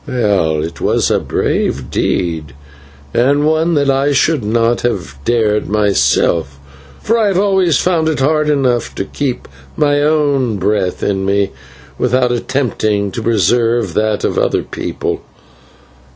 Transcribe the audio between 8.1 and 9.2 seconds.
hard enough to